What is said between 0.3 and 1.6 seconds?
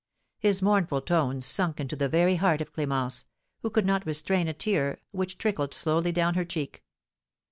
His mournful tones